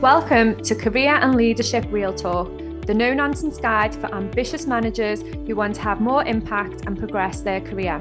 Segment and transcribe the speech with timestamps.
[0.00, 2.48] Welcome to Career and Leadership Real Talk,
[2.86, 7.42] the no nonsense guide for ambitious managers who want to have more impact and progress
[7.42, 8.00] their career.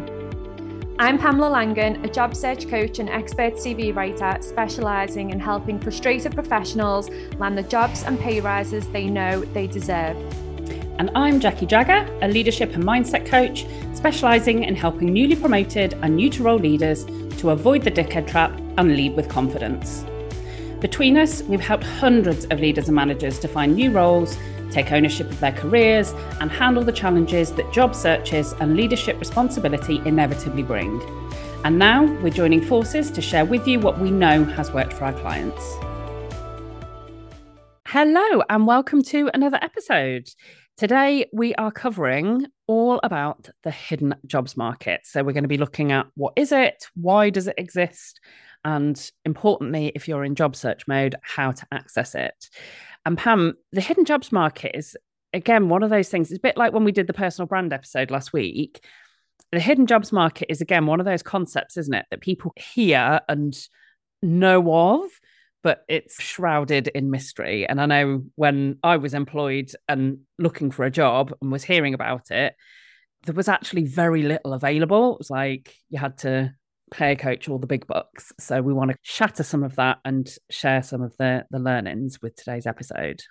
[0.98, 6.34] I'm Pamela Langan, a job search coach and expert CV writer specialising in helping frustrated
[6.34, 10.16] professionals land the jobs and pay rises they know they deserve.
[11.00, 16.16] And I'm Jacqui Jagger, a leadership and mindset coach specialising in helping newly promoted and
[16.16, 17.04] new to role leaders
[17.40, 20.06] to avoid the dickhead trap and lead with confidence.
[20.82, 24.38] Between us, we've helped hundreds of leaders and managers to find new roles,
[24.72, 30.02] take ownership of their careers, and handle the challenges that job searches and leadership responsibility
[30.06, 31.02] inevitably bring.
[31.66, 35.04] And now we're joining forces to share with you what we know has worked for
[35.04, 35.62] our clients.
[37.86, 40.30] Hello, and welcome to another episode.
[40.78, 45.02] Today, we are covering all about the hidden jobs market.
[45.04, 48.22] So, we're going to be looking at what is it, why does it exist,
[48.66, 52.50] and importantly, if you're in job search mode, how to access it.
[53.06, 54.98] And Pam, the hidden jobs market is
[55.34, 56.32] again one of those things.
[56.32, 58.84] It's a bit like when we did the personal brand episode last week.
[59.52, 63.22] The hidden jobs market is again one of those concepts, isn't it, that people hear
[63.28, 63.58] and
[64.22, 65.10] know of,
[65.64, 67.68] but it's shrouded in mystery.
[67.68, 71.94] And I know when I was employed and looking for a job and was hearing
[71.94, 72.54] about it,
[73.26, 75.14] there was actually very little available.
[75.14, 76.54] It was like you had to
[76.92, 78.32] pay a coach all the big bucks.
[78.40, 82.22] So we want to shatter some of that and share some of the the learnings
[82.22, 83.22] with today's episode.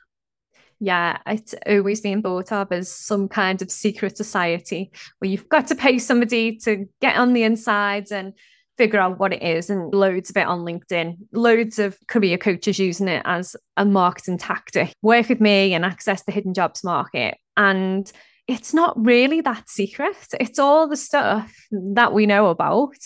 [0.80, 5.66] Yeah, it's always been thought of as some kind of secret society where you've got
[5.68, 8.32] to pay somebody to get on the inside and
[8.76, 12.78] figure out what it is and loads of it on LinkedIn, loads of career coaches
[12.78, 14.92] using it as a marketing tactic.
[15.02, 17.36] Work with me and access the hidden jobs market.
[17.56, 18.10] And
[18.46, 20.16] it's not really that secret.
[20.38, 22.96] It's all the stuff that we know about.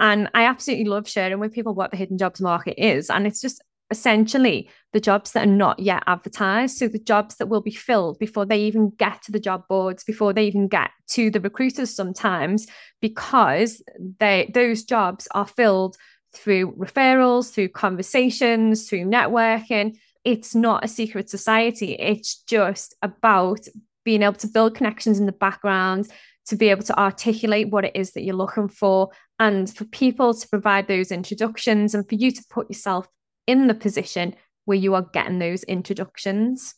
[0.00, 3.10] And I absolutely love sharing with people what the hidden jobs market is.
[3.10, 6.76] And it's just essentially the jobs that are not yet advertised.
[6.76, 10.04] So the jobs that will be filled before they even get to the job boards,
[10.04, 12.66] before they even get to the recruiters sometimes,
[13.00, 13.82] because
[14.18, 15.96] they those jobs are filled
[16.34, 19.96] through referrals, through conversations, through networking.
[20.24, 21.92] It's not a secret society.
[21.94, 23.66] It's just about
[24.04, 26.08] being able to build connections in the background,
[26.48, 30.34] to be able to articulate what it is that you're looking for, and for people
[30.34, 33.06] to provide those introductions, and for you to put yourself
[33.46, 36.74] in the position where you are getting those introductions.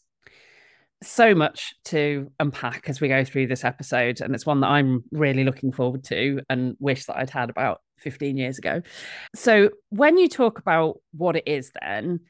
[1.03, 4.20] So much to unpack as we go through this episode.
[4.20, 7.81] And it's one that I'm really looking forward to and wish that I'd had about
[7.98, 8.82] 15 years ago.
[9.34, 12.20] So, when you talk about what it is, then,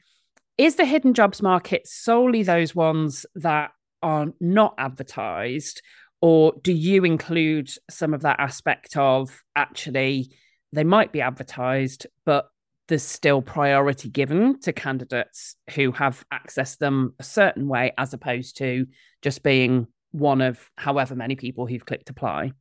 [0.57, 3.71] is the hidden jobs market solely those ones that
[4.01, 5.81] are not advertised?
[6.21, 10.31] Or do you include some of that aspect of actually
[10.73, 12.47] they might be advertised, but
[12.87, 18.57] there's still priority given to candidates who have accessed them a certain way as opposed
[18.57, 18.85] to
[19.21, 22.51] just being one of however many people who've clicked apply.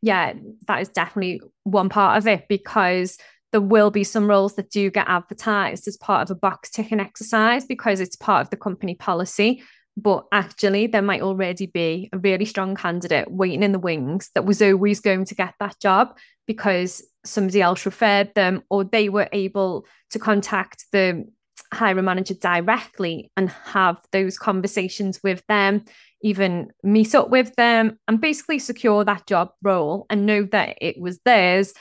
[0.00, 0.32] Yeah,
[0.66, 3.18] that is definitely one part of it because
[3.52, 7.00] there will be some roles that do get advertised as part of a box ticking
[7.00, 9.62] exercise because it's part of the company policy.
[9.96, 14.44] But actually, there might already be a really strong candidate waiting in the wings that
[14.44, 19.28] was always going to get that job because somebody else referred them or they were
[19.32, 21.24] able to contact the
[21.72, 25.84] hiring manager directly and have those conversations with them
[26.22, 31.00] even meet up with them and basically secure that job role and know that it
[31.00, 31.72] was theirs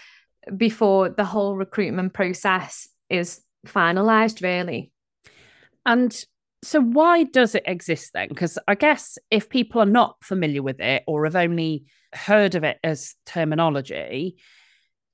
[0.56, 4.92] before the whole recruitment process is finalized really.
[5.86, 6.16] And
[6.66, 10.80] so why does it exist then because i guess if people are not familiar with
[10.80, 14.38] it or have only heard of it as terminology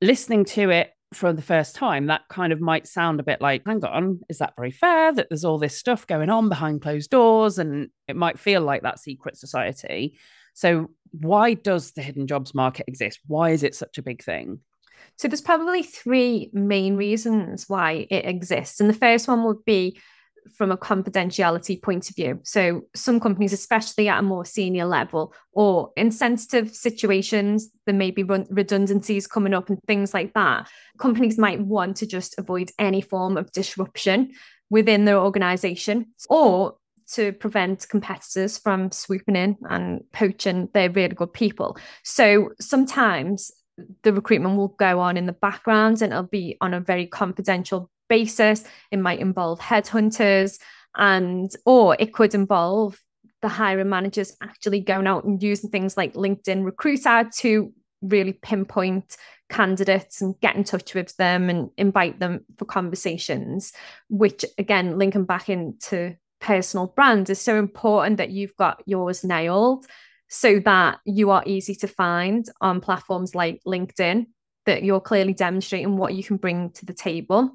[0.02, 3.64] listening to it for the first time, that kind of might sound a bit like,
[3.66, 7.10] hang on, is that very fair that there's all this stuff going on behind closed
[7.10, 7.60] doors?
[7.60, 10.18] And it might feel like that secret society.
[10.54, 13.20] So, why does the hidden jobs market exist?
[13.28, 14.60] Why is it such a big thing?
[15.18, 18.80] So, there's probably three main reasons why it exists.
[18.80, 20.00] And the first one would be
[20.56, 22.40] from a confidentiality point of view.
[22.44, 28.12] So, some companies, especially at a more senior level or in sensitive situations, there may
[28.12, 30.70] be redundancies coming up and things like that.
[30.98, 34.32] Companies might want to just avoid any form of disruption
[34.70, 36.76] within their organization or
[37.14, 41.78] to prevent competitors from swooping in and poaching their really good people.
[42.04, 43.52] So, sometimes
[44.04, 47.90] the recruitment will go on in the background and it'll be on a very confidential
[48.12, 48.66] basis.
[48.92, 50.60] It might involve headhunters
[50.96, 53.00] and or it could involve
[53.42, 59.16] the hiring managers actually going out and using things like LinkedIn Recruiter to really pinpoint
[59.50, 63.72] candidates and get in touch with them and invite them for conversations,
[64.10, 69.86] which again, linking back into personal brand is so important that you've got yours nailed
[70.28, 74.26] so that you are easy to find on platforms like LinkedIn,
[74.66, 77.52] that you're clearly demonstrating what you can bring to the table.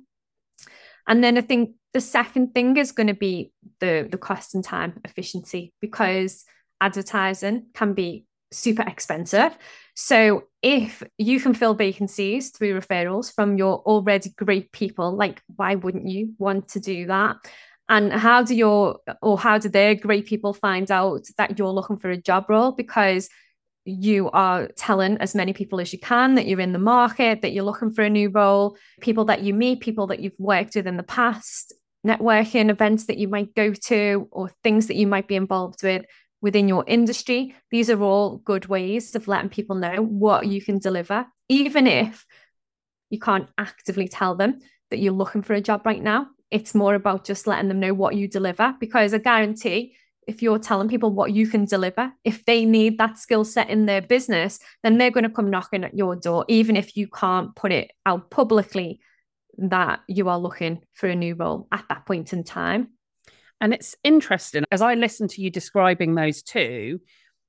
[1.06, 4.64] And then I think the second thing is going to be the, the cost and
[4.64, 6.44] time efficiency because
[6.80, 9.56] advertising can be super expensive.
[9.94, 15.74] So if you can fill vacancies through referrals from your already great people, like why
[15.74, 17.36] wouldn't you want to do that?
[17.88, 21.98] And how do your or how do their great people find out that you're looking
[21.98, 22.72] for a job role?
[22.72, 23.28] Because
[23.86, 27.52] you are telling as many people as you can that you're in the market, that
[27.52, 30.86] you're looking for a new role, people that you meet, people that you've worked with
[30.86, 31.72] in the past,
[32.06, 36.04] networking events that you might go to, or things that you might be involved with
[36.40, 37.54] within your industry.
[37.70, 42.24] These are all good ways of letting people know what you can deliver, even if
[43.10, 44.58] you can't actively tell them
[44.90, 46.28] that you're looking for a job right now.
[46.50, 50.58] It's more about just letting them know what you deliver because I guarantee if you're
[50.58, 54.58] telling people what you can deliver, if they need that skill set in their business,
[54.82, 57.92] then they're going to come knocking at your door, even if you can't put it
[58.04, 59.00] out publicly
[59.58, 62.88] that you are looking for a new role at that point in time.
[63.60, 67.00] And it's interesting as I listen to you describing those two,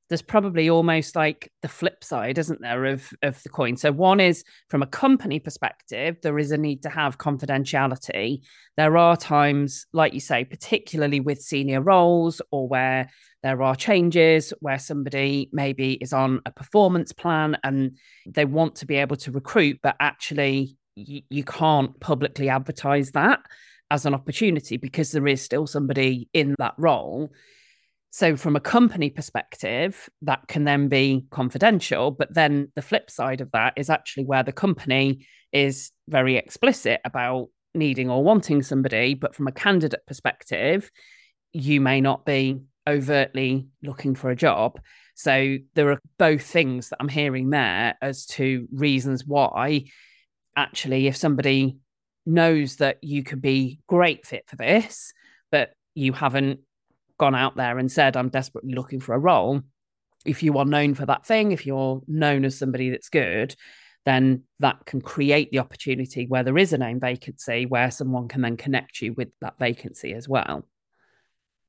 [0.09, 3.75] there's probably almost like the flip side, isn't there, of, of the coin?
[3.75, 8.41] So, one is from a company perspective, there is a need to have confidentiality.
[8.77, 13.09] There are times, like you say, particularly with senior roles or where
[13.43, 18.85] there are changes, where somebody maybe is on a performance plan and they want to
[18.85, 23.39] be able to recruit, but actually y- you can't publicly advertise that
[23.89, 27.31] as an opportunity because there is still somebody in that role
[28.17, 32.09] so, from a company perspective, that can then be confidential.
[32.09, 36.99] But then the flip side of that is actually where the company is very explicit
[37.05, 39.13] about needing or wanting somebody.
[39.13, 40.89] But from a candidate perspective,
[41.53, 44.79] you may not be overtly looking for a job.
[45.13, 49.83] So, there are both things that I'm hearing there as to reasons why
[50.55, 51.77] actually, if somebody
[52.25, 55.13] knows that you could be great fit for this,
[55.51, 56.61] but you haven't
[57.17, 59.61] gone out there and said, I'm desperately looking for a role,
[60.25, 63.55] if you are known for that thing, if you're known as somebody that's good,
[64.05, 68.41] then that can create the opportunity where there is a name vacancy where someone can
[68.41, 70.67] then connect you with that vacancy as well.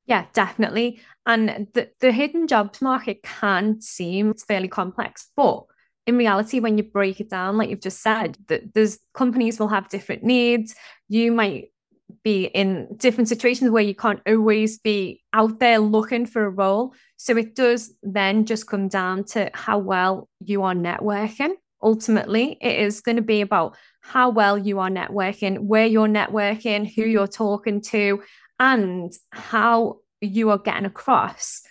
[0.05, 1.01] Yeah, definitely.
[1.25, 5.65] And the, the hidden jobs market can seem fairly complex, but
[6.07, 9.67] in reality, when you break it down, like you've just said, that there's companies will
[9.67, 10.73] have different needs.
[11.07, 11.71] You might
[12.23, 16.93] be in different situations where you can't always be out there looking for a role.
[17.17, 21.53] So it does then just come down to how well you are networking.
[21.81, 26.93] Ultimately, it is going to be about how well you are networking, where you're networking,
[26.93, 27.11] who mm-hmm.
[27.11, 28.21] you're talking to,
[28.59, 31.61] and how you are getting across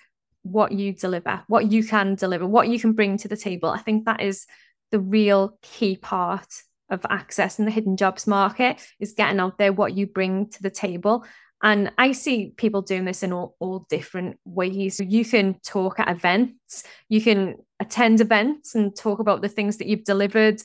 [0.42, 3.68] what you deliver, what you can deliver, what you can bring to the table.
[3.68, 4.46] I think that is
[4.90, 6.48] the real key part
[6.90, 10.62] of access in the hidden jobs market is getting out there what you bring to
[10.62, 11.24] the table.
[11.62, 15.00] And I see people doing this in all, all different ways.
[15.00, 19.88] You can talk at events, you can attend events and talk about the things that
[19.88, 20.62] you've delivered.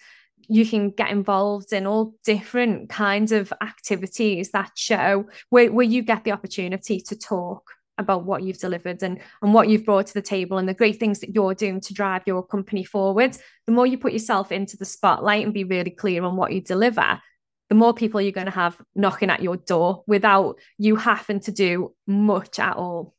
[0.47, 6.03] You can get involved in all different kinds of activities that show where, where you
[6.03, 10.13] get the opportunity to talk about what you've delivered and, and what you've brought to
[10.13, 13.71] the table and the great things that you're doing to drive your company forward, the
[13.71, 17.21] more you put yourself into the spotlight and be really clear on what you deliver,
[17.69, 21.51] the more people you're going to have knocking at your door without you having to
[21.51, 23.15] do much at all.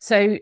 [0.00, 0.38] So,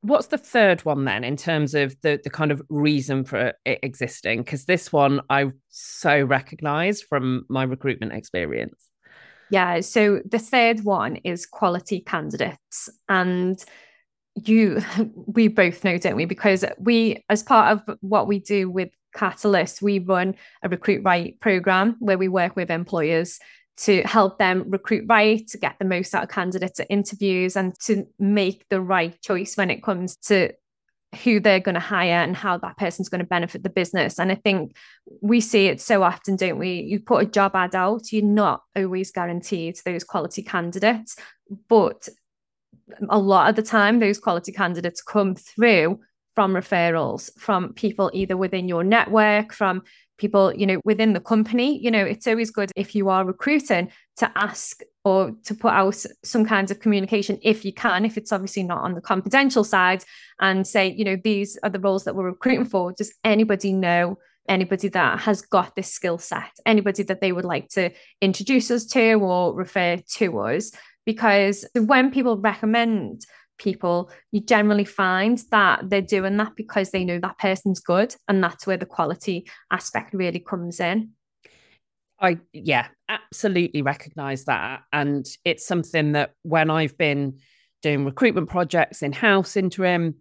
[0.00, 3.78] what's the third one then in terms of the, the kind of reason for it
[3.82, 4.42] existing?
[4.42, 8.90] Because this one I so recognize from my recruitment experience.
[9.50, 9.80] Yeah.
[9.80, 12.88] So the third one is quality candidates.
[13.08, 13.62] And
[14.34, 14.82] you,
[15.14, 16.24] we both know, don't we?
[16.24, 21.38] Because we, as part of what we do with Catalyst, we run a recruit right
[21.40, 23.38] program where we work with employers
[23.78, 27.78] to help them recruit right, to get the most out of candidates at interviews, and
[27.80, 30.52] to make the right choice when it comes to
[31.22, 34.18] who they're going to hire and how that person's going to benefit the business.
[34.18, 34.76] And I think
[35.20, 36.80] we see it so often, don't we?
[36.80, 41.16] You put a job ad out, you're not always guaranteed those quality candidates,
[41.68, 42.08] but
[43.08, 46.00] a lot of the time, those quality candidates come through
[46.34, 49.82] from referrals from people either within your network, from
[50.18, 51.78] people, you know, within the company.
[51.82, 55.94] You know, it's always good if you are recruiting to ask or to put out
[56.24, 60.02] some kinds of communication if you can, if it's obviously not on the confidential side,
[60.40, 62.90] and say, you know, these are the roles that we're recruiting for.
[62.90, 67.68] Does anybody know anybody that has got this skill set, anybody that they would like
[67.68, 70.72] to introduce us to or refer to us?
[71.04, 73.26] Because when people recommend
[73.58, 78.16] people, you generally find that they're doing that because they know that person's good.
[78.26, 81.10] And that's where the quality aspect really comes in.
[82.20, 84.82] I, yeah, absolutely recognize that.
[84.92, 87.38] And it's something that when I've been
[87.82, 90.16] doing recruitment projects in house interim,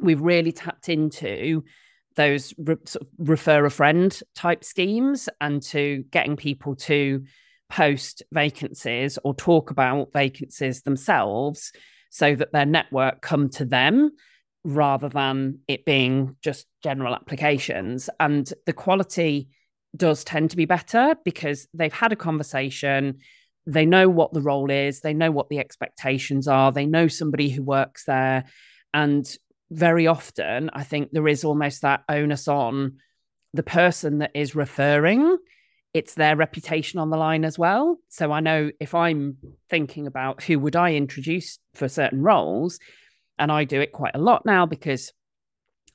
[0.00, 1.64] we've really tapped into
[2.16, 7.24] those re- sort of refer a friend type schemes and to getting people to
[7.70, 11.72] post vacancies or talk about vacancies themselves
[12.10, 14.10] so that their network come to them
[14.64, 19.48] rather than it being just general applications and the quality
[19.96, 23.18] does tend to be better because they've had a conversation.
[23.66, 25.00] They know what the role is.
[25.00, 26.72] They know what the expectations are.
[26.72, 28.44] They know somebody who works there.
[28.94, 29.26] And
[29.72, 32.98] very often i think there is almost that onus on
[33.54, 35.36] the person that is referring.
[35.92, 37.98] It's their reputation on the line as well.
[38.08, 39.36] So i know if i'm
[39.68, 42.78] thinking about who would i introduce for certain roles
[43.38, 45.12] and i do it quite a lot now because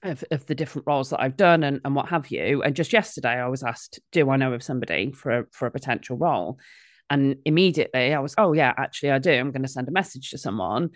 [0.04, 2.62] of, of the different roles that I've done and, and what have you.
[2.62, 5.72] And just yesterday, I was asked, "Do I know of somebody for a, for a
[5.72, 6.60] potential role?"
[7.10, 9.32] And immediately, I was, "Oh yeah, actually, I do.
[9.32, 10.92] I'm going to send a message to someone."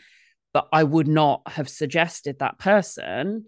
[0.53, 3.46] But I would not have suggested that person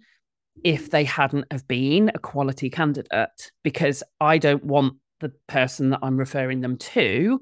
[0.63, 5.99] if they hadn't have been a quality candidate because I don't want the person that
[6.03, 7.41] I'm referring them to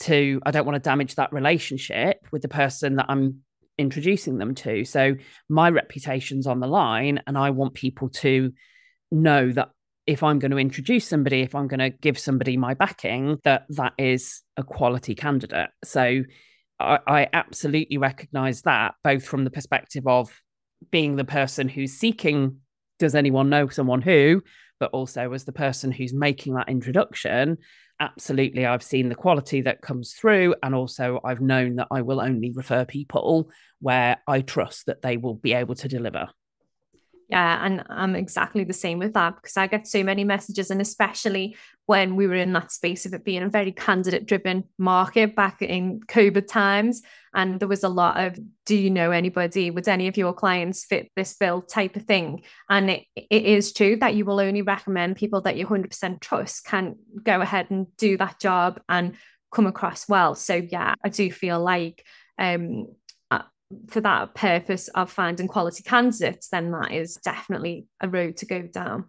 [0.00, 3.43] to I don't want to damage that relationship with the person that I'm
[3.78, 4.84] introducing them to.
[4.84, 5.16] So
[5.48, 8.52] my reputation's on the line, and I want people to
[9.10, 9.70] know that
[10.06, 13.64] if I'm going to introduce somebody, if I'm going to give somebody my backing, that
[13.70, 15.70] that is a quality candidate.
[15.82, 16.22] So
[16.78, 20.30] I, I absolutely recognize that, both from the perspective of
[20.90, 22.58] being the person who's seeking,
[22.98, 24.42] does anyone know someone who,
[24.78, 27.58] but also as the person who's making that introduction
[28.00, 30.54] absolutely I've seen the quality that comes through.
[30.62, 35.16] And also, I've known that I will only refer people where I trust that they
[35.16, 36.28] will be able to deliver.
[37.28, 40.80] Yeah, and I'm exactly the same with that because I get so many messages, and
[40.80, 45.34] especially when we were in that space of it being a very candidate driven market
[45.36, 47.02] back in COVID times.
[47.34, 49.70] And there was a lot of, do you know anybody?
[49.70, 52.42] Would any of your clients fit this bill type of thing?
[52.70, 56.64] And it, it is true that you will only recommend people that you 100% trust
[56.64, 59.16] can go ahead and do that job and
[59.52, 60.34] come across well.
[60.34, 62.04] So, yeah, I do feel like
[62.38, 62.86] um,
[63.88, 68.62] for that purpose of finding quality candidates, then that is definitely a road to go
[68.62, 69.06] down.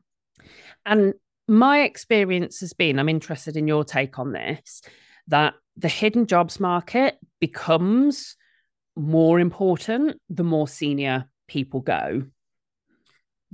[0.85, 1.13] And
[1.47, 4.81] my experience has been I'm interested in your take on this
[5.27, 8.35] that the hidden jobs market becomes
[8.95, 12.23] more important the more senior people go.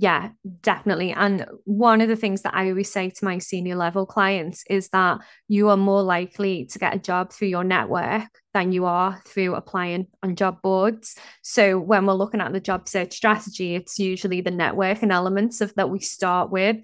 [0.02, 0.30] Yeah,
[0.62, 1.12] definitely.
[1.12, 4.88] And one of the things that I always say to my senior level clients is
[4.88, 9.22] that you are more likely to get a job through your network than you are
[9.24, 11.14] through applying on job boards.
[11.42, 15.72] So when we're looking at the job search strategy, it's usually the networking elements of
[15.76, 16.78] that we start with,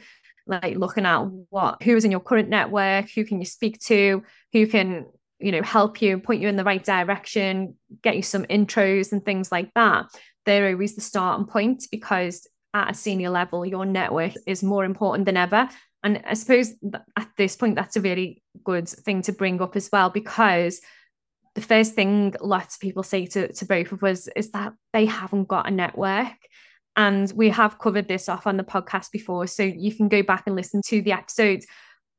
[0.47, 4.23] like looking at what who's in your current network, who can you speak to,
[4.53, 5.07] who can
[5.41, 9.25] you know help you point you in the right direction get you some intros and
[9.25, 10.07] things like that
[10.45, 12.45] they're always the starting point because
[12.79, 15.69] at a senior level, your network is more important than ever.
[16.03, 16.75] And I suppose
[17.17, 20.81] at this point, that's a really good thing to bring up as well, because
[21.55, 25.07] the first thing lots of people say to, to both of us is that they
[25.07, 26.37] haven't got a network.
[26.97, 29.47] And we have covered this off on the podcast before.
[29.47, 31.67] So you can go back and listen to the episodes.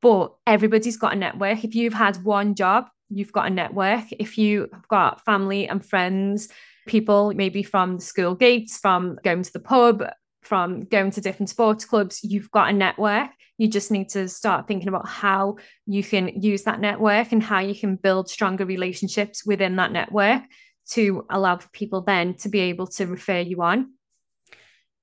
[0.02, 1.64] But everybody's got a network.
[1.64, 4.06] If you've had one job, you've got a network.
[4.12, 6.48] If you've got family and friends,
[6.88, 10.04] people maybe from the school gates, from going to the pub,
[10.42, 13.30] from going to different sports clubs, you've got a network.
[13.58, 17.60] You just need to start thinking about how you can use that network and how
[17.60, 20.44] you can build stronger relationships within that network
[20.92, 23.94] to allow people then to be able to refer you on.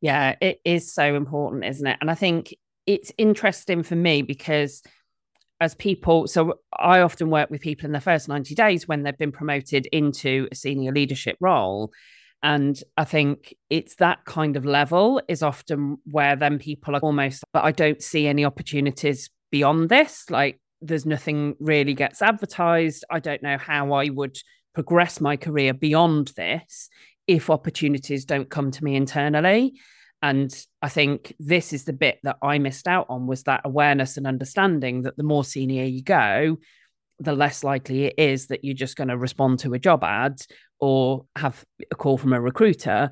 [0.00, 1.98] Yeah, it is so important, isn't it?
[2.00, 2.54] And I think
[2.86, 4.82] it's interesting for me because
[5.60, 9.16] as people, so I often work with people in the first 90 days when they've
[9.16, 11.92] been promoted into a senior leadership role.
[12.42, 17.44] And I think it's that kind of level is often where then people are almost,
[17.52, 20.30] but I don't see any opportunities beyond this.
[20.30, 23.04] Like there's nothing really gets advertised.
[23.10, 24.38] I don't know how I would
[24.74, 26.88] progress my career beyond this
[27.26, 29.74] if opportunities don't come to me internally.
[30.22, 34.16] And I think this is the bit that I missed out on was that awareness
[34.16, 36.58] and understanding that the more senior you go,
[37.18, 40.38] the less likely it is that you're just going to respond to a job ad
[40.80, 43.10] or have a call from a recruiter.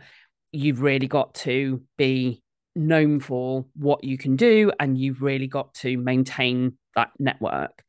[0.53, 2.43] You've really got to be
[2.77, 7.83] known for what you can do and you've really got to maintain that network.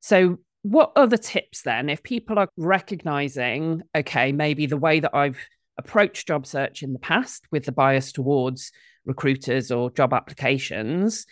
[0.00, 5.38] So, what other tips then if people are recognizing, okay, maybe the way that I've
[5.76, 8.72] approached job search in the past with the bias towards
[9.04, 11.26] recruiters or job applications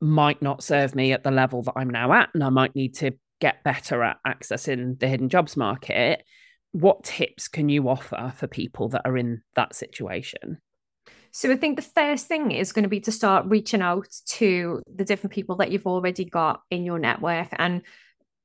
[0.00, 2.94] might not serve me at the level that I'm now at, and I might need
[2.96, 6.24] to get better at accessing the hidden jobs market.
[6.74, 10.58] What tips can you offer for people that are in that situation?
[11.30, 14.82] So I think the first thing is going to be to start reaching out to
[14.92, 17.82] the different people that you've already got in your network and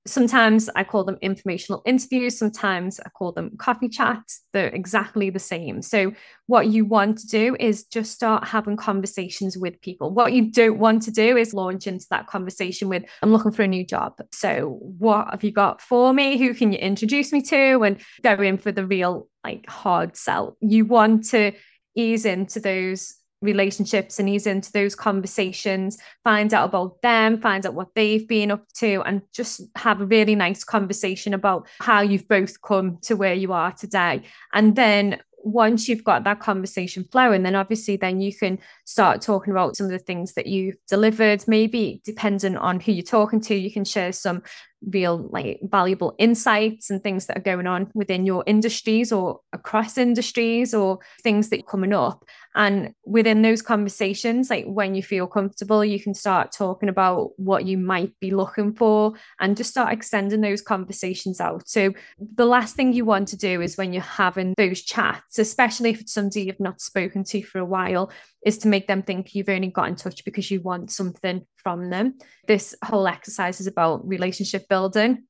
[0.08, 4.42] sometimes I call them informational interviews, sometimes I call them coffee chats.
[4.54, 5.82] They're exactly the same.
[5.82, 6.14] So,
[6.48, 10.12] what you want to do is just start having conversations with people.
[10.12, 13.64] What you don't want to do is launch into that conversation with, I'm looking for
[13.64, 14.14] a new job.
[14.32, 16.38] So, what have you got for me?
[16.38, 17.84] Who can you introduce me to?
[17.84, 20.58] And go in for the real, like, hard sell.
[20.62, 21.52] You want to
[21.96, 27.74] ease into those relationships and ease into those conversations, find out about them, find out
[27.74, 32.28] what they've been up to, and just have a really nice conversation about how you've
[32.28, 34.22] both come to where you are today.
[34.54, 39.52] And then once you've got that conversation flowing, then obviously then you can start talking
[39.52, 41.44] about some of the things that you've delivered.
[41.48, 44.44] Maybe depending on who you're talking to, you can share some
[44.88, 49.98] real like valuable insights and things that are going on within your industries or across
[49.98, 52.24] industries or things that are coming up.
[52.56, 57.66] And within those conversations like when you feel comfortable you can start talking about what
[57.66, 61.68] you might be looking for and just start extending those conversations out.
[61.68, 65.92] So the last thing you want to do is when you're having those chats especially
[65.92, 68.12] if it's somebody you've not spoken to for a while
[68.46, 71.90] is to make them think you've only got in touch because you want something from
[71.90, 72.18] them.
[72.48, 75.26] This whole exercise is about relationship building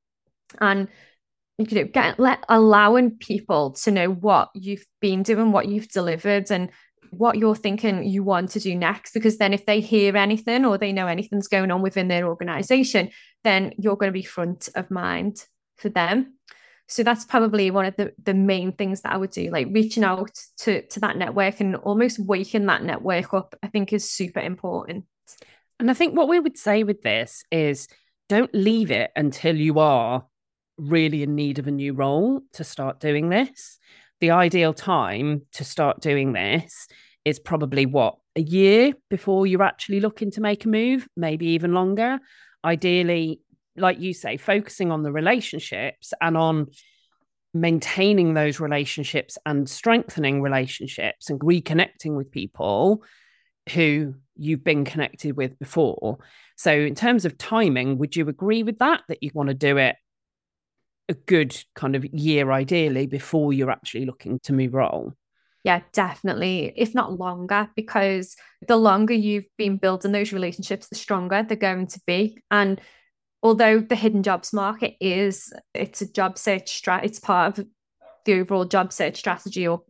[0.60, 0.88] and
[1.58, 6.50] you know get let allowing people to know what you've been doing, what you've delivered
[6.50, 6.70] and
[7.10, 10.78] what you're thinking you want to do next because then if they hear anything or
[10.78, 13.10] they know anything's going on within their organization
[13.42, 15.44] then you're going to be front of mind
[15.76, 16.34] for them
[16.90, 20.02] so that's probably one of the, the main things that I would do, like reaching
[20.02, 24.40] out to, to that network and almost waking that network up, I think is super
[24.40, 25.04] important.
[25.78, 27.86] And I think what we would say with this is
[28.28, 30.26] don't leave it until you are
[30.78, 33.78] really in need of a new role to start doing this.
[34.20, 36.88] The ideal time to start doing this
[37.24, 41.72] is probably what a year before you're actually looking to make a move, maybe even
[41.72, 42.18] longer.
[42.64, 43.42] Ideally,
[43.80, 46.68] like you say, focusing on the relationships and on
[47.52, 53.02] maintaining those relationships and strengthening relationships and reconnecting with people
[53.70, 56.18] who you've been connected with before.
[56.56, 59.02] So, in terms of timing, would you agree with that?
[59.08, 59.96] That you want to do it
[61.08, 65.12] a good kind of year, ideally, before you're actually looking to move role?
[65.64, 66.72] Yeah, definitely.
[66.76, 71.88] If not longer, because the longer you've been building those relationships, the stronger they're going
[71.88, 72.38] to be.
[72.50, 72.80] And
[73.42, 77.66] although the hidden jobs market is it's a job search strat it's part of
[78.26, 79.82] the overall job search strategy or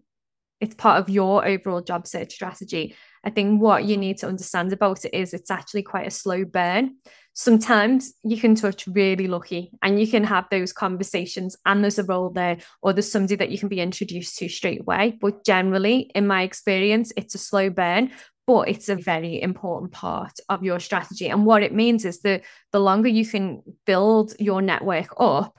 [0.61, 2.95] it's part of your overall job search strategy.
[3.25, 6.45] I think what you need to understand about it is it's actually quite a slow
[6.45, 6.97] burn.
[7.33, 12.05] Sometimes you can touch really lucky and you can have those conversations and there's a
[12.05, 15.19] role there or there's somebody that you can be introduced to straight away.
[15.21, 18.11] But generally in my experience it's a slow burn
[18.47, 21.29] but it's a very important part of your strategy.
[21.29, 25.59] And what it means is that the longer you can build your network up,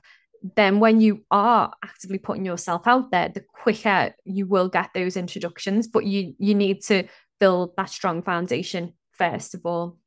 [0.55, 5.15] then when you are actively putting yourself out there, the quicker you will get those
[5.15, 5.87] introductions.
[5.87, 7.07] But you you need to
[7.39, 9.97] build that strong foundation first of all.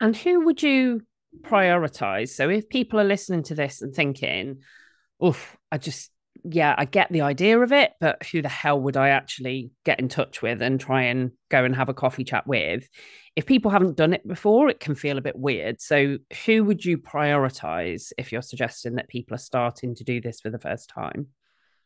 [0.00, 1.02] And who would you
[1.42, 2.30] prioritize?
[2.30, 4.62] So if people are listening to this and thinking,
[5.24, 6.10] oof, I just
[6.44, 9.98] yeah, I get the idea of it, but who the hell would I actually get
[9.98, 12.86] in touch with and try and go and have a coffee chat with?
[13.34, 15.80] If people haven't done it before, it can feel a bit weird.
[15.80, 20.40] So, who would you prioritize if you're suggesting that people are starting to do this
[20.40, 21.28] for the first time?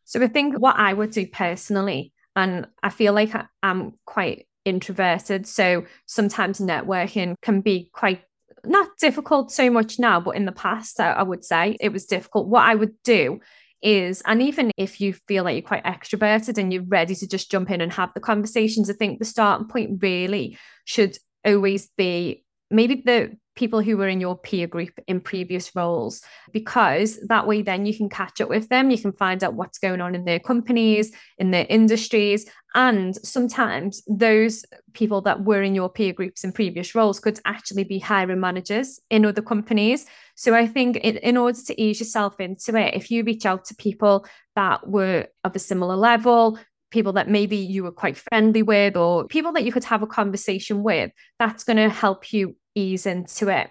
[0.04, 5.46] So, I think what I would do personally, and I feel like I'm quite introverted.
[5.46, 8.22] So, sometimes networking can be quite
[8.64, 12.06] not difficult so much now, but in the past, I, I would say it was
[12.06, 12.48] difficult.
[12.48, 13.38] What I would do
[13.82, 17.50] is, and even if you feel like you're quite extroverted and you're ready to just
[17.50, 22.44] jump in and have the conversations, I think the starting point really should always be
[22.70, 27.60] maybe the people who were in your peer group in previous roles because that way
[27.60, 30.24] then you can catch up with them you can find out what's going on in
[30.24, 36.44] their companies in their industries and sometimes those people that were in your peer groups
[36.44, 40.06] in previous roles could actually be hiring managers in other companies
[40.38, 43.64] So I think in, in order to ease yourself into it, if you reach out
[43.64, 44.24] to people
[44.54, 46.60] that were of a similar level,
[46.92, 50.06] people that maybe you were quite friendly with, or people that you could have a
[50.06, 53.68] conversation with, that's going to help you ease into it.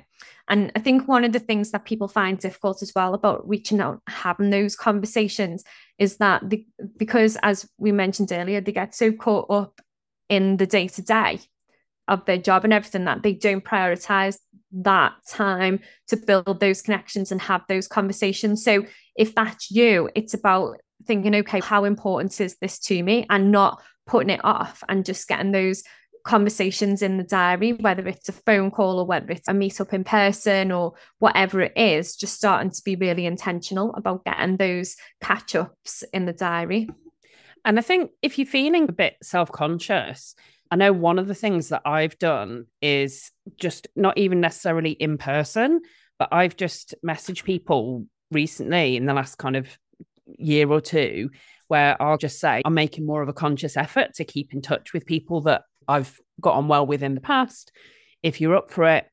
[0.49, 3.79] And I think one of the things that people find difficult as well about reaching
[3.79, 5.63] out, having those conversations,
[5.97, 9.79] is that the, because, as we mentioned earlier, they get so caught up
[10.27, 11.39] in the day to day
[12.09, 14.37] of their job and everything that they don't prioritize
[14.71, 18.63] that time to build those connections and have those conversations.
[18.63, 23.25] So, if that's you, it's about thinking, okay, how important is this to me?
[23.29, 25.83] And not putting it off and just getting those
[26.27, 30.03] conversations in the diary, whether it's a phone call or whether it's a meetup in
[30.03, 35.55] person or whatever it is, just starting to be really intentional about getting those catch
[35.55, 36.89] ups in the diary.
[37.63, 40.35] And I think if you're feeling a bit self conscious,
[40.69, 45.17] I know one of the things that I've done is just not even necessarily in
[45.17, 45.81] person,
[46.19, 49.67] but I've just messaged people recently in the last kind of
[50.37, 51.29] year or two
[51.67, 54.93] where I'll just say I'm making more of a conscious effort to keep in touch
[54.93, 57.71] with people that I've got on well with in the past.
[58.23, 59.05] If you're up for it,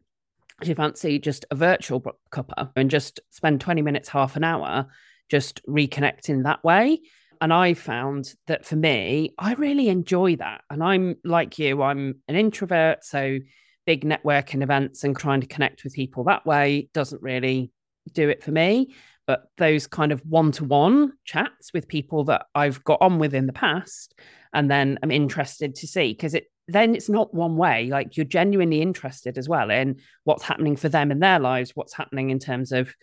[0.63, 2.01] if you fancy just a virtual
[2.33, 4.87] cuppa and just spend 20 minutes, half an hour
[5.31, 7.01] just reconnecting that way.
[7.45, 10.63] And I found that for me, I really enjoy that.
[10.71, 13.05] And I'm like you, I'm an introvert.
[13.05, 13.39] So
[13.85, 17.71] big networking events and trying to connect with people that way doesn't really
[18.15, 18.95] do it for me
[19.27, 23.53] but those kind of one-to-one chats with people that I've got on with in the
[23.53, 24.19] past
[24.55, 28.25] and then I'm interested to see because it then it's not one way like you're
[28.25, 32.39] genuinely interested as well in what's happening for them in their lives what's happening in
[32.39, 32.95] terms of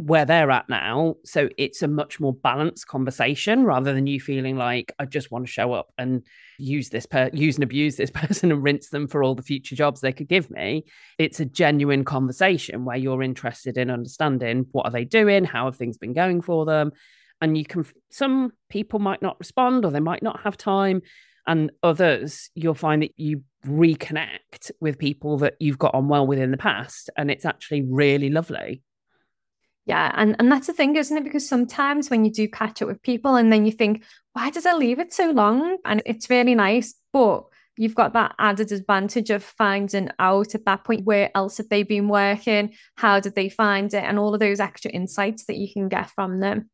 [0.00, 1.16] where they're at now.
[1.24, 5.46] So it's a much more balanced conversation rather than you feeling like I just want
[5.46, 6.22] to show up and
[6.58, 9.76] use this per use and abuse this person and rinse them for all the future
[9.76, 10.86] jobs they could give me.
[11.18, 15.76] It's a genuine conversation where you're interested in understanding what are they doing, how have
[15.76, 16.92] things been going for them,
[17.40, 17.84] and you can.
[18.10, 21.02] Some people might not respond or they might not have time,
[21.46, 26.38] and others you'll find that you reconnect with people that you've got on well with
[26.38, 28.82] in the past, and it's actually really lovely.
[29.86, 31.24] Yeah, and, and that's the thing, isn't it?
[31.24, 34.66] Because sometimes when you do catch up with people and then you think, why did
[34.66, 35.78] I leave it so long?
[35.84, 37.44] And it's really nice, but
[37.76, 41.82] you've got that added advantage of finding out at that point where else have they
[41.82, 45.72] been working, how did they find it, and all of those extra insights that you
[45.72, 46.68] can get from them.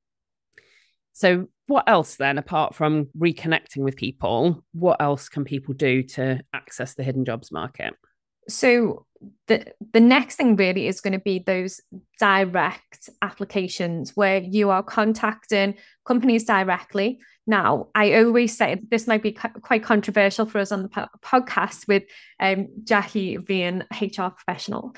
[1.12, 6.40] So, what else then, apart from reconnecting with people, what else can people do to
[6.52, 7.94] access the hidden jobs market?
[8.48, 9.06] So,
[9.48, 11.80] the the next thing really is going to be those
[12.20, 19.32] direct applications where you are contacting companies directly now i always say this might be
[19.62, 22.02] quite controversial for us on the po- podcast with
[22.40, 24.94] um, Jacqui being hr professional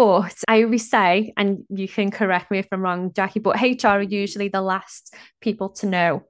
[0.00, 3.98] but I always say, and you can correct me if I'm wrong, Jacqui, but HR
[3.98, 6.22] are usually the last people to know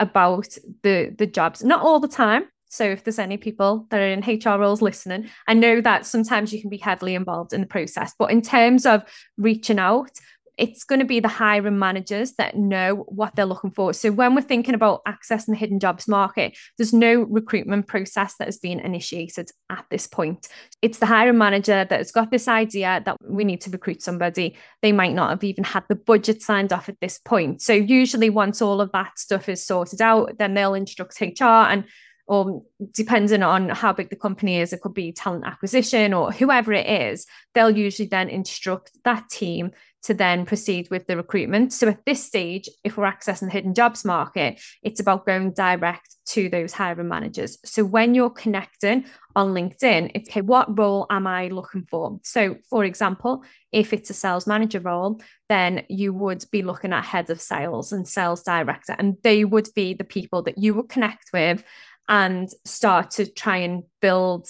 [0.00, 1.62] about the the jobs.
[1.62, 5.30] Not all the time, so if there's any people that are in HR roles listening,
[5.46, 8.14] I know that sometimes you can be heavily involved in the process.
[8.18, 9.04] But in terms of
[9.36, 10.10] reaching out,
[10.58, 13.92] it's going to be the hiring managers that know what they're looking for.
[13.92, 18.46] So when we're thinking about accessing the hidden jobs market, there's no recruitment process that
[18.46, 20.48] has been initiated at this point.
[20.82, 24.56] It's the hiring manager that has got this idea that we need to recruit somebody.
[24.82, 27.62] They might not have even had the budget signed off at this point.
[27.62, 31.84] So usually once all of that stuff is sorted out, then they'll instruct HR and
[32.26, 36.72] or depending on how big the company is, it could be talent acquisition or whoever
[36.72, 39.70] it is, they'll usually then instruct that team
[40.04, 41.72] to then proceed with the recruitment.
[41.72, 46.16] So at this stage, if we're accessing the hidden jobs market, it's about going direct
[46.26, 47.58] to those hiring managers.
[47.64, 52.20] So when you're connecting on LinkedIn, it's okay, what role am I looking for?
[52.22, 57.04] So for example, if it's a sales manager role, then you would be looking at
[57.04, 60.90] heads of sales and sales director, and they would be the people that you would
[60.90, 61.64] connect with
[62.08, 64.48] and start to try and build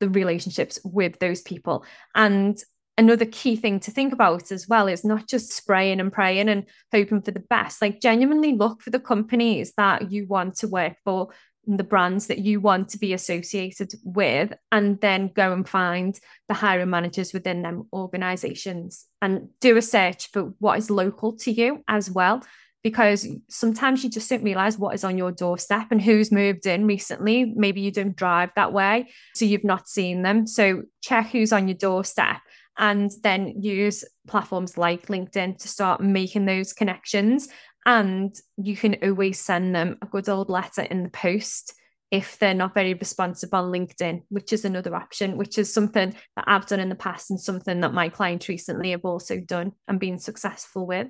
[0.00, 1.84] the relationships with those people.
[2.14, 2.58] And
[2.98, 6.64] another key thing to think about as well is not just spraying and praying and
[6.92, 7.82] hoping for the best.
[7.82, 11.28] Like genuinely look for the companies that you want to work for,
[11.66, 16.18] and the brands that you want to be associated with, and then go and find
[16.46, 21.50] the hiring managers within them organizations and do a search for what is local to
[21.50, 22.40] you as well
[22.86, 26.86] because sometimes you just don't realize what is on your doorstep and who's moved in
[26.86, 27.52] recently.
[27.56, 30.46] Maybe you don't drive that way, so you've not seen them.
[30.46, 32.36] So check who's on your doorstep
[32.78, 37.48] and then use platforms like LinkedIn to start making those connections.
[37.86, 41.74] And you can always send them a good old letter in the post
[42.12, 46.44] if they're not very responsive on LinkedIn, which is another option, which is something that
[46.46, 49.98] I've done in the past and something that my clients recently have also done and
[49.98, 51.08] been successful with.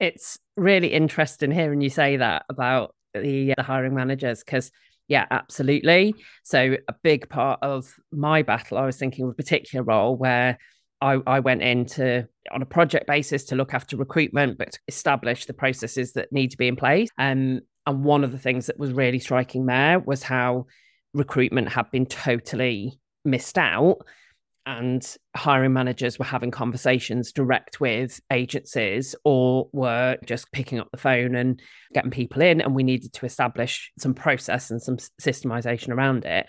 [0.00, 4.70] It's really interesting hearing you say that about the, the hiring managers because
[5.08, 6.14] yeah, absolutely.
[6.44, 10.58] So a big part of my battle, I was thinking of a particular role where
[11.00, 15.46] I, I went into on a project basis to look after recruitment, but to establish
[15.46, 17.08] the processes that need to be in place.
[17.16, 20.66] Um, and one of the things that was really striking there was how
[21.14, 23.98] recruitment had been totally missed out
[24.68, 30.98] and hiring managers were having conversations direct with agencies or were just picking up the
[30.98, 31.62] phone and
[31.94, 36.46] getting people in and we needed to establish some process and some systemization around it.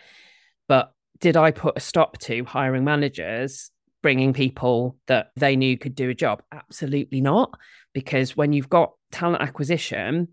[0.68, 3.72] But did i put a stop to hiring managers
[4.04, 6.44] bringing people that they knew could do a job?
[6.52, 7.58] Absolutely not
[7.94, 10.28] because when you've got talent acquisition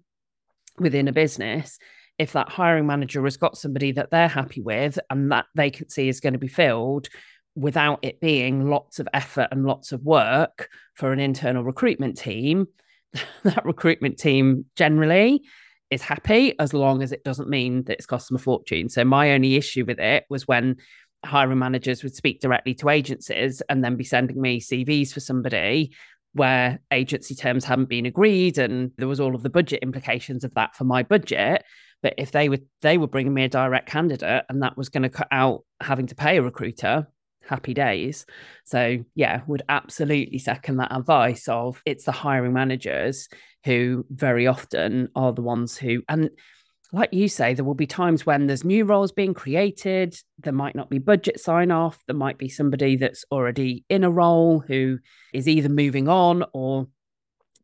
[0.77, 1.79] within a business
[2.19, 6.21] if that hiring manager has got somebody that they're happy with and that vacancy is
[6.21, 7.09] going to be filled
[7.57, 12.69] without it being lots of effort and lots of work for an internal recruitment team,
[13.43, 15.43] that recruitment team generally
[15.91, 18.89] is happy as long as it doesn't mean that it's cost them a fortune.
[18.89, 20.77] So my only issue with it was when
[21.25, 25.93] hiring managers would speak directly to agencies and then be sending me CVs for somebody
[26.35, 30.53] where agency terms hadn't been agreed and there was all of the budget implications of
[30.55, 31.65] that for my budget
[32.03, 35.03] but if they were they were bringing me a direct candidate and that was going
[35.03, 37.09] to cut out having to pay a recruiter
[37.49, 38.27] happy days.
[38.65, 43.29] So, yeah, would absolutely second that advice of it's the hiring managers
[43.65, 46.31] who very often are the ones who, and
[46.93, 50.17] like you say, there will be times when there's new roles being created.
[50.39, 51.99] There might not be budget sign off.
[52.07, 54.99] There might be somebody that's already in a role who
[55.33, 56.87] is either moving on or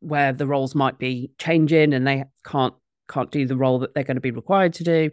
[0.00, 2.74] where the roles might be changing and they can't
[3.08, 5.10] can't do the role that they're going to be required to do.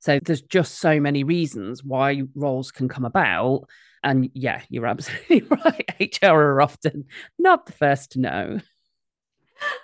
[0.00, 3.64] So there's just so many reasons why roles can come about
[4.02, 6.20] and yeah, you're absolutely right.
[6.22, 7.04] HR are often
[7.38, 8.60] not the first to know.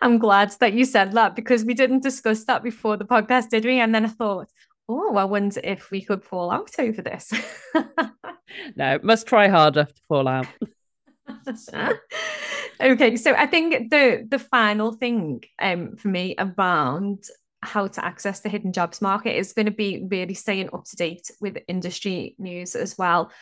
[0.01, 3.65] I'm glad that you said that because we didn't discuss that before the podcast, did
[3.65, 3.79] we?
[3.79, 4.49] And then I thought,
[4.89, 7.33] oh, I wonder if we could fall out over this.
[8.77, 10.47] no, must try harder to fall out.
[12.81, 17.25] okay, so I think the the final thing um for me around
[17.63, 20.97] how to access the hidden jobs market is going to be really staying up to
[20.97, 23.33] date with industry news as well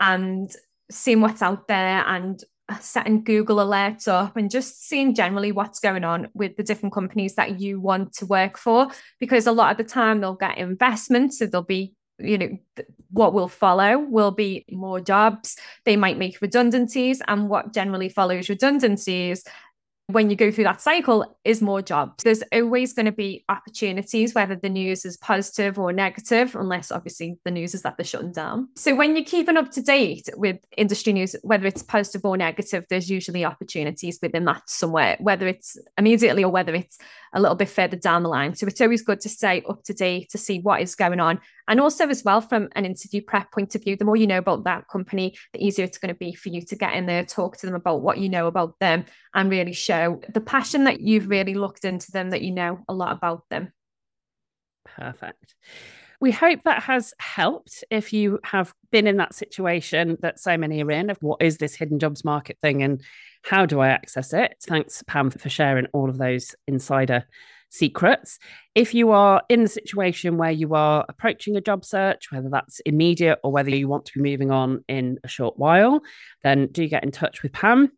[0.00, 0.50] and
[0.90, 2.42] seeing what's out there and
[2.80, 7.34] setting Google alerts up and just seeing generally what's going on with the different companies
[7.36, 8.88] that you want to work for.
[9.18, 12.58] Because a lot of the time they'll get investments, so there'll be you know
[13.10, 18.48] what will follow will be more jobs they might make redundancies and what generally follows
[18.48, 19.44] redundancies
[20.10, 22.24] when you go through that cycle is more jobs.
[22.24, 27.38] There's always going to be opportunities, whether the news is positive or negative, unless obviously
[27.44, 28.68] the news is that they're shutting down.
[28.74, 32.86] So when you're keeping up to date with industry news, whether it's positive or negative,
[32.88, 36.98] there's usually opportunities within that somewhere, whether it's immediately or whether it's
[37.32, 38.54] a little bit further down the line.
[38.54, 41.40] So it's always good to stay up to date to see what is going on.
[41.68, 44.38] And also, as well, from an interview prep point of view, the more you know
[44.38, 47.24] about that company, the easier it's going to be for you to get in there,
[47.24, 51.00] talk to them about what you know about them, and really show the passion that
[51.00, 53.72] you've really looked into them, that you know a lot about them.
[54.84, 55.54] Perfect.
[56.20, 60.82] We hope that has helped if you have been in that situation that so many
[60.82, 63.02] are in of what is this hidden jobs market thing and
[63.44, 64.56] how do I access it?
[64.66, 67.24] Thanks, Pam, for sharing all of those insider
[67.68, 68.38] secrets.
[68.74, 72.80] If you are in the situation where you are approaching a job search, whether that's
[72.80, 76.00] immediate or whether you want to be moving on in a short while,
[76.42, 77.92] then do get in touch with Pam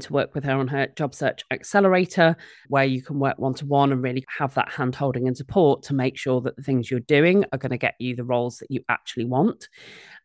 [0.00, 2.36] to work with her on her job search accelerator,
[2.68, 5.82] where you can work one to one and really have that hand holding and support
[5.82, 8.58] to make sure that the things you're doing are going to get you the roles
[8.58, 9.68] that you actually want.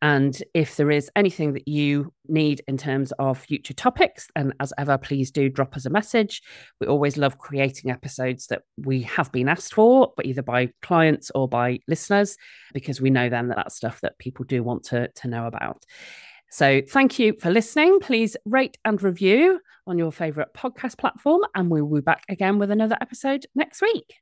[0.01, 4.71] And if there is anything that you need in terms of future topics, and as
[4.77, 6.41] ever, please do drop us a message.
[6.79, 11.31] We always love creating episodes that we have been asked for, but either by clients
[11.35, 12.37] or by listeners,
[12.73, 15.83] because we know then that that's stuff that people do want to, to know about.
[16.49, 17.99] So thank you for listening.
[17.99, 22.59] Please rate and review on your favorite podcast platform, and we will be back again
[22.59, 24.15] with another episode next week.